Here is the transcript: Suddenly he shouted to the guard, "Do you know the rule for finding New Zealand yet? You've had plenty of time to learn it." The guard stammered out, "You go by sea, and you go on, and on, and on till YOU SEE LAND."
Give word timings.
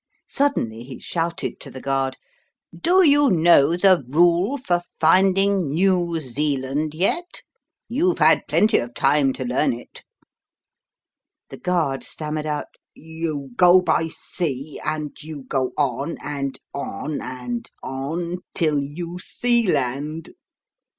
Suddenly 0.25 0.81
he 0.83 0.99
shouted 0.99 1.59
to 1.59 1.69
the 1.69 1.79
guard, 1.79 2.17
"Do 2.75 3.07
you 3.07 3.29
know 3.29 3.77
the 3.77 4.03
rule 4.09 4.57
for 4.57 4.81
finding 4.99 5.69
New 5.71 6.19
Zealand 6.19 6.95
yet? 6.95 7.43
You've 7.87 8.17
had 8.17 8.47
plenty 8.47 8.79
of 8.79 8.95
time 8.95 9.31
to 9.33 9.45
learn 9.45 9.73
it." 9.73 10.01
The 11.49 11.57
guard 11.59 12.03
stammered 12.03 12.47
out, 12.47 12.69
"You 12.95 13.51
go 13.55 13.79
by 13.79 14.07
sea, 14.07 14.81
and 14.83 15.11
you 15.21 15.43
go 15.43 15.71
on, 15.77 16.17
and 16.23 16.59
on, 16.73 17.21
and 17.21 17.69
on 17.83 18.39
till 18.55 18.81
YOU 18.83 19.19
SEE 19.19 19.67
LAND." 19.67 20.31